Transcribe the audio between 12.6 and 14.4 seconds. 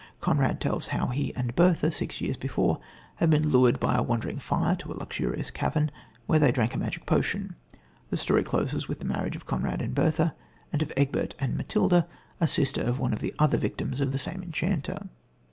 of one of the other victims of the